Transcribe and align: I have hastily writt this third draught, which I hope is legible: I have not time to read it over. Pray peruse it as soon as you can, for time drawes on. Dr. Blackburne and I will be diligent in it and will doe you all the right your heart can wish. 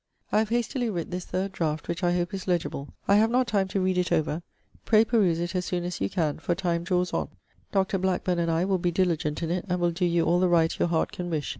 I 0.31 0.39
have 0.39 0.49
hastily 0.49 0.87
writt 0.89 1.11
this 1.11 1.25
third 1.25 1.51
draught, 1.51 1.87
which 1.87 2.03
I 2.03 2.13
hope 2.13 2.33
is 2.33 2.47
legible: 2.47 2.91
I 3.07 3.17
have 3.17 3.29
not 3.29 3.45
time 3.45 3.67
to 3.67 3.79
read 3.79 3.99
it 3.99 4.11
over. 4.11 4.41
Pray 4.83 5.05
peruse 5.05 5.39
it 5.39 5.55
as 5.55 5.65
soon 5.65 5.83
as 5.83 6.01
you 6.01 6.09
can, 6.09 6.39
for 6.39 6.55
time 6.55 6.83
drawes 6.83 7.13
on. 7.13 7.27
Dr. 7.71 7.99
Blackburne 7.99 8.39
and 8.39 8.49
I 8.49 8.65
will 8.65 8.79
be 8.79 8.89
diligent 8.89 9.43
in 9.43 9.51
it 9.51 9.63
and 9.69 9.79
will 9.79 9.91
doe 9.91 10.05
you 10.05 10.25
all 10.25 10.39
the 10.39 10.49
right 10.49 10.75
your 10.79 10.87
heart 10.87 11.11
can 11.11 11.29
wish. 11.29 11.49